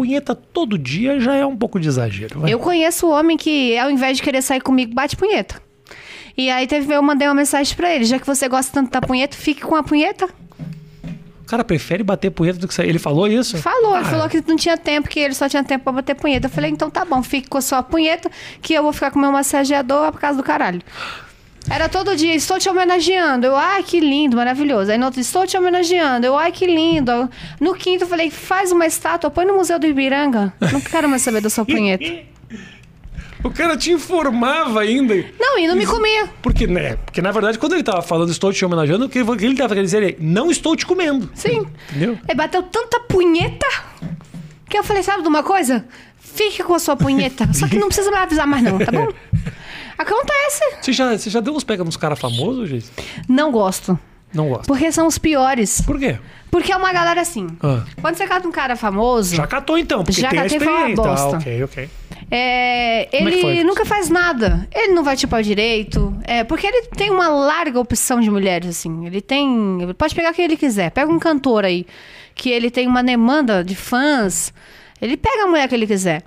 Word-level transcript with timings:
punheta 0.00 0.34
todo 0.34 0.78
dia 0.78 1.20
já 1.20 1.34
é 1.34 1.44
um 1.44 1.56
pouco 1.56 1.78
de 1.78 1.86
exagero. 1.88 2.40
vai. 2.40 2.52
Eu 2.52 2.58
conheço 2.58 3.06
o 3.06 3.10
homem 3.10 3.36
que, 3.36 3.76
ao 3.78 3.90
invés 3.90 4.16
de 4.16 4.22
querer 4.22 4.40
sair 4.42 4.60
comigo, 4.60 4.94
bate 4.94 5.16
punheta. 5.16 5.60
E 6.36 6.48
aí 6.48 6.66
teve, 6.66 6.94
eu 6.94 7.02
mandei 7.02 7.28
uma 7.28 7.34
mensagem 7.34 7.74
pra 7.76 7.94
ele: 7.94 8.04
já 8.04 8.18
que 8.18 8.26
você 8.26 8.48
gosta 8.48 8.72
tanto 8.72 8.90
da 8.90 9.00
punheta, 9.00 9.36
fique 9.36 9.60
com 9.60 9.74
a 9.74 9.82
punheta. 9.82 10.26
O 11.42 11.46
cara 11.50 11.64
prefere 11.64 12.02
bater 12.04 12.30
punheta 12.30 12.60
do 12.60 12.68
que 12.68 12.72
sair. 12.74 12.88
Ele 12.88 12.98
falou 13.00 13.26
isso? 13.26 13.58
Falou, 13.58 13.96
ele 13.96 14.06
Ah, 14.06 14.08
falou 14.10 14.28
que 14.28 14.42
não 14.46 14.56
tinha 14.56 14.78
tempo, 14.78 15.08
que 15.08 15.18
ele 15.18 15.34
só 15.34 15.48
tinha 15.48 15.64
tempo 15.64 15.82
pra 15.84 15.92
bater 15.94 16.14
punheta. 16.14 16.46
Eu 16.46 16.50
falei, 16.50 16.70
então 16.70 16.88
tá 16.88 17.04
bom, 17.04 17.20
fique 17.24 17.48
com 17.48 17.58
a 17.58 17.60
sua 17.60 17.82
punheta, 17.82 18.30
que 18.62 18.72
eu 18.72 18.82
vou 18.84 18.92
ficar 18.92 19.10
com 19.10 19.18
o 19.18 19.22
meu 19.22 19.32
massageador 19.32 20.12
por 20.12 20.20
causa 20.20 20.36
do 20.38 20.44
caralho. 20.44 20.80
Era 21.70 21.88
todo 21.88 22.16
dia, 22.16 22.34
estou 22.34 22.58
te 22.58 22.68
homenageando. 22.68 23.46
Eu, 23.46 23.56
ai, 23.56 23.84
que 23.84 24.00
lindo, 24.00 24.36
maravilhoso. 24.36 24.90
Aí 24.90 24.98
no 24.98 25.04
outro, 25.06 25.20
estou 25.20 25.46
te 25.46 25.56
homenageando. 25.56 26.26
Eu, 26.26 26.36
ai, 26.36 26.50
que 26.50 26.66
lindo. 26.66 27.30
No 27.60 27.74
quinto, 27.74 28.02
eu 28.04 28.08
falei, 28.08 28.28
faz 28.28 28.72
uma 28.72 28.86
estátua, 28.86 29.30
põe 29.30 29.44
no 29.44 29.54
Museu 29.54 29.78
do 29.78 29.86
Ibiranga. 29.86 30.52
Não 30.72 30.80
quero 30.80 31.08
mais 31.08 31.22
saber 31.22 31.40
da 31.40 31.48
sua 31.48 31.64
punheta. 31.64 32.04
O 33.42 33.50
cara 33.50 33.74
te 33.74 33.90
informava 33.90 34.82
ainda. 34.82 35.14
Não, 35.38 35.58
e 35.58 35.66
não 35.66 35.74
me 35.74 35.86
comia. 35.86 36.28
Porque, 36.42 36.66
né? 36.66 36.96
Porque, 36.96 37.22
na 37.22 37.32
verdade, 37.32 37.58
quando 37.58 37.72
ele 37.72 37.82
tava 37.82 38.02
falando 38.02 38.30
estou 38.30 38.52
te 38.52 38.62
homenageando, 38.62 39.06
o 39.06 39.08
que 39.08 39.18
ele 39.18 39.54
tava 39.56 39.70
querendo 39.70 39.86
dizer 39.86 40.02
é 40.02 40.16
não 40.20 40.50
estou 40.50 40.76
te 40.76 40.84
comendo. 40.84 41.30
Sim. 41.34 41.66
Entendeu? 41.88 42.18
Ele 42.28 42.34
bateu 42.36 42.62
tanta 42.64 43.00
punheta 43.00 43.66
que 44.68 44.76
eu 44.76 44.84
falei, 44.84 45.02
sabe 45.02 45.22
de 45.22 45.28
uma 45.28 45.42
coisa? 45.42 45.86
Fique 46.18 46.62
com 46.62 46.74
a 46.74 46.78
sua 46.78 46.96
punheta. 46.96 47.48
Só 47.54 47.66
que 47.66 47.76
não 47.78 47.86
precisa 47.88 48.10
me 48.10 48.18
avisar 48.18 48.46
mais 48.46 48.62
não, 48.62 48.78
tá 48.78 48.92
bom? 48.92 49.08
Acontece. 50.00 50.64
Você 50.80 50.92
já, 50.94 51.16
você 51.16 51.28
já 51.28 51.40
deu 51.40 51.54
uns 51.54 51.62
pega 51.62 51.84
nos 51.84 51.94
caras 51.94 52.18
famosos, 52.18 52.70
gente? 52.70 52.86
Não 53.28 53.52
gosto. 53.52 53.98
Não 54.32 54.48
gosto. 54.48 54.66
Porque 54.66 54.90
são 54.90 55.06
os 55.06 55.18
piores. 55.18 55.82
Por 55.82 55.98
quê? 55.98 56.18
Porque 56.50 56.72
é 56.72 56.76
uma 56.76 56.90
galera 56.90 57.20
assim. 57.20 57.48
Ah. 57.62 57.84
Quando 58.00 58.16
você 58.16 58.26
cata 58.26 58.48
um 58.48 58.52
cara 58.52 58.76
famoso, 58.76 59.36
Já 59.36 59.46
catou 59.46 59.76
então, 59.76 60.02
porque 60.02 60.22
Já 60.22 60.30
tem 60.30 60.38
a 60.38 60.42
catei, 60.44 60.58
uma 60.58 60.64
experiência. 60.64 61.04
Ah, 61.04 61.06
bosta. 61.06 61.36
ok, 61.36 61.64
ok. 61.64 61.90
é, 62.30 63.08
é 63.14 63.22
ele 63.22 63.40
foi? 63.42 63.62
nunca 63.62 63.84
faz 63.84 64.08
nada. 64.08 64.66
Ele 64.72 64.94
não 64.94 65.04
vai 65.04 65.16
te 65.16 65.26
pau 65.26 65.42
direito. 65.42 66.16
É, 66.24 66.44
porque 66.44 66.66
ele 66.66 66.86
tem 66.96 67.10
uma 67.10 67.28
larga 67.28 67.78
opção 67.78 68.20
de 68.20 68.30
mulheres, 68.30 68.70
assim. 68.70 69.04
Ele 69.04 69.20
tem. 69.20 69.82
Ele 69.82 69.92
pode 69.92 70.14
pegar 70.14 70.32
quem 70.32 70.46
ele 70.46 70.56
quiser. 70.56 70.90
Pega 70.92 71.12
um 71.12 71.18
cantor 71.18 71.66
aí, 71.66 71.86
que 72.34 72.48
ele 72.48 72.70
tem 72.70 72.86
uma 72.86 73.04
demanda 73.04 73.62
de 73.62 73.76
fãs. 73.76 74.50
Ele 75.02 75.18
pega 75.18 75.44
a 75.44 75.46
mulher 75.46 75.68
que 75.68 75.74
ele 75.74 75.86
quiser. 75.86 76.22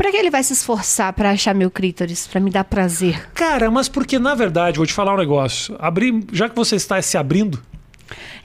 Pra 0.00 0.10
que 0.10 0.16
ele 0.16 0.30
vai 0.30 0.42
se 0.42 0.54
esforçar 0.54 1.12
pra 1.12 1.30
achar 1.32 1.54
meu 1.54 1.70
clítoris? 1.70 2.26
Pra 2.26 2.40
me 2.40 2.50
dar 2.50 2.64
prazer? 2.64 3.28
Cara, 3.34 3.70
mas 3.70 3.86
porque, 3.86 4.18
na 4.18 4.34
verdade, 4.34 4.78
vou 4.78 4.86
te 4.86 4.94
falar 4.94 5.12
um 5.12 5.18
negócio. 5.18 5.76
Abrir, 5.78 6.24
já 6.32 6.48
que 6.48 6.56
você 6.56 6.76
está 6.76 7.02
se 7.02 7.18
abrindo, 7.18 7.62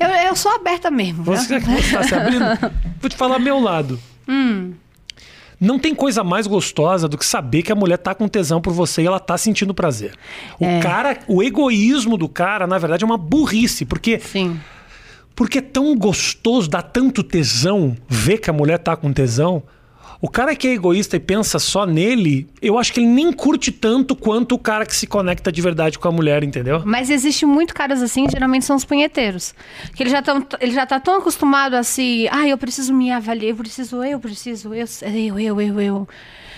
Eu, 0.00 0.08
eu 0.08 0.34
sou 0.34 0.50
aberta 0.52 0.90
mesmo. 0.90 1.18
né? 1.18 1.36
você, 1.36 1.60
que 1.60 1.66
você 1.66 1.78
está 1.78 2.02
se 2.02 2.12
abrindo, 2.12 2.44
vou 3.00 3.08
te 3.08 3.16
falar 3.16 3.38
meu 3.38 3.60
lado. 3.60 4.00
Hum. 4.28 4.72
Não 5.60 5.78
tem 5.78 5.94
coisa 5.94 6.24
mais 6.24 6.48
gostosa 6.48 7.06
do 7.08 7.16
que 7.16 7.24
saber 7.24 7.62
que 7.62 7.70
a 7.70 7.76
mulher 7.76 7.98
tá 7.98 8.16
com 8.16 8.26
tesão 8.26 8.60
por 8.60 8.72
você 8.72 9.02
e 9.02 9.06
ela 9.06 9.20
tá 9.20 9.38
sentindo 9.38 9.72
prazer. 9.72 10.12
O 10.58 10.64
É. 10.64 10.80
cara, 10.80 11.20
o 11.28 11.40
egoísmo 11.40 12.18
do 12.18 12.28
cara, 12.28 12.66
na 12.66 12.78
verdade, 12.78 13.04
é 13.04 13.06
uma 13.06 13.16
burrice, 13.16 13.84
porque 13.84 14.18
Sim. 14.18 14.60
porque 15.36 15.58
é 15.58 15.62
tão 15.62 15.96
gostoso, 15.96 16.68
dá 16.68 16.82
tanto 16.82 17.22
tesão 17.22 17.96
ver 18.08 18.38
que 18.38 18.50
a 18.50 18.52
mulher 18.52 18.78
tá 18.78 18.96
com 18.96 19.12
tesão. 19.12 19.62
O 20.24 20.28
cara 20.30 20.56
que 20.56 20.68
é 20.68 20.72
egoísta 20.72 21.16
e 21.16 21.20
pensa 21.20 21.58
só 21.58 21.84
nele, 21.84 22.48
eu 22.62 22.78
acho 22.78 22.94
que 22.94 23.00
ele 23.00 23.06
nem 23.06 23.30
curte 23.30 23.70
tanto 23.70 24.16
quanto 24.16 24.54
o 24.54 24.58
cara 24.58 24.86
que 24.86 24.96
se 24.96 25.06
conecta 25.06 25.52
de 25.52 25.60
verdade 25.60 25.98
com 25.98 26.08
a 26.08 26.10
mulher, 26.10 26.42
entendeu? 26.42 26.80
Mas 26.82 27.10
existe 27.10 27.44
muito 27.44 27.74
caras 27.74 28.00
assim, 28.00 28.26
geralmente 28.30 28.64
são 28.64 28.74
os 28.74 28.86
punheteiros. 28.86 29.54
Que 29.94 30.02
ele 30.02 30.08
já, 30.08 30.22
tão, 30.22 30.42
ele 30.62 30.72
já 30.72 30.86
tá 30.86 30.98
tão 30.98 31.18
acostumado 31.18 31.74
a 31.74 31.82
se. 31.82 32.26
Ah, 32.30 32.48
eu 32.48 32.56
preciso 32.56 32.94
me 32.94 33.12
avaliar, 33.12 33.50
eu 33.50 33.56
preciso, 33.56 34.02
eu 34.02 34.18
preciso, 34.18 34.72
eu, 34.72 34.86
eu, 35.02 35.38
eu, 35.38 35.60
eu, 35.60 35.80
eu. 35.82 36.08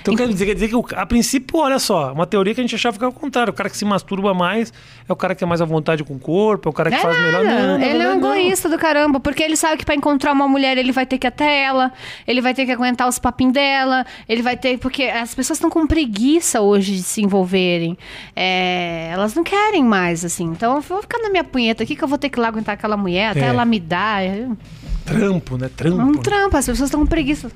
Então 0.00 0.14
quer 0.16 0.28
dizer, 0.28 0.46
quer 0.46 0.54
dizer 0.54 0.68
que, 0.68 0.76
o- 0.76 0.84
a 0.94 1.06
princípio, 1.06 1.58
olha 1.58 1.78
só, 1.78 2.12
uma 2.12 2.26
teoria 2.26 2.54
que 2.54 2.60
a 2.60 2.64
gente 2.64 2.74
achava 2.74 2.98
que 2.98 3.04
é 3.04 3.08
o 3.08 3.12
contrário. 3.12 3.50
O 3.52 3.54
cara 3.54 3.70
que 3.70 3.76
se 3.76 3.84
masturba 3.84 4.34
mais 4.34 4.72
é 5.08 5.12
o 5.12 5.16
cara 5.16 5.34
que 5.34 5.38
tem 5.40 5.48
mais 5.48 5.60
à 5.60 5.64
vontade 5.64 6.04
com 6.04 6.14
o 6.14 6.18
corpo, 6.18 6.68
é 6.68 6.70
o 6.70 6.72
cara 6.72 6.90
que 6.90 6.96
É 6.96 7.00
faz 7.00 7.16
melhor. 7.18 7.44
Não, 7.44 7.80
ele 7.80 8.02
é 8.02 8.08
um 8.10 8.18
não. 8.20 8.34
egoísta 8.34 8.68
do 8.68 8.78
caramba, 8.78 9.18
porque 9.20 9.42
ele 9.42 9.56
sabe 9.56 9.78
que 9.78 9.84
pra 9.84 9.94
encontrar 9.94 10.32
uma 10.32 10.46
mulher 10.48 10.76
ele 10.76 10.92
vai 10.92 11.06
ter 11.06 11.18
que 11.18 11.26
ir 11.26 11.28
até 11.28 11.62
ela, 11.64 11.92
ele 12.26 12.40
vai 12.40 12.52
ter 12.54 12.66
que 12.66 12.72
aguentar 12.72 13.08
os 13.08 13.18
papinhos 13.18 13.54
dela, 13.54 14.04
ele 14.28 14.42
vai 14.42 14.56
ter. 14.56 14.78
Porque 14.78 15.04
as 15.04 15.34
pessoas 15.34 15.56
estão 15.58 15.70
com 15.70 15.86
preguiça 15.86 16.60
hoje 16.60 16.96
de 16.96 17.02
se 17.02 17.22
envolverem. 17.22 17.96
É, 18.36 19.08
elas 19.12 19.34
não 19.34 19.42
querem 19.44 19.82
mais, 19.84 20.24
assim. 20.24 20.44
Então 20.44 20.74
eu 20.76 20.80
vou 20.80 21.00
ficar 21.02 21.18
na 21.18 21.30
minha 21.30 21.44
punheta 21.44 21.82
aqui 21.82 21.96
que 21.96 22.04
eu 22.04 22.08
vou 22.08 22.18
ter 22.18 22.28
que 22.28 22.38
ir 22.38 22.42
lá 22.42 22.48
aguentar 22.48 22.74
aquela 22.74 22.96
mulher 22.96 23.30
até 23.30 23.40
É. 23.40 23.44
ela 23.46 23.64
me 23.64 23.80
dar. 23.80 24.22
É 24.22 24.46
Trampo, 25.04 25.58
né? 25.58 25.68
Trampo. 25.76 26.02
um 26.02 26.12
né? 26.12 26.20
trampo, 26.22 26.56
as 26.56 26.64
pessoas 26.66 26.88
estão 26.88 27.00
com 27.00 27.06
preguiça. 27.06 27.50